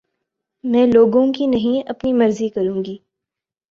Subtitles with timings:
[0.63, 2.97] میں لوگوں کی نہیں اپنی مرضی کروں گی